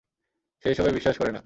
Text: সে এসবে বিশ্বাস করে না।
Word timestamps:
সে 0.65 0.67
এসবে 0.69 0.91
বিশ্বাস 0.91 1.15
করে 1.17 1.31
না। 1.31 1.39